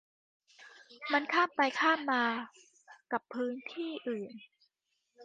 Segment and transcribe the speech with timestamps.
[1.11, 2.23] มันข้ามไปข้ามมา
[3.11, 4.33] กับพื้นที่อื่น